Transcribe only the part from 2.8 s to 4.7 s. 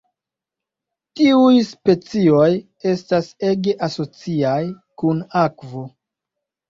estas ege asociaj